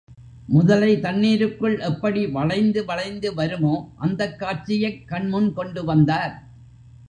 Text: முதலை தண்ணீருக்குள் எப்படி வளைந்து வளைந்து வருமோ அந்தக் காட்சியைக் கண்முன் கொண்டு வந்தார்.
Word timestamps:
முதலை 0.47 0.99
தண்ணீருக்குள் 0.99 1.79
எப்படி 1.79 2.27
வளைந்து 2.27 2.85
வளைந்து 2.85 3.33
வருமோ 3.33 3.75
அந்தக் 3.97 4.39
காட்சியைக் 4.39 5.07
கண்முன் 5.07 5.53
கொண்டு 5.53 5.83
வந்தார். 5.85 6.35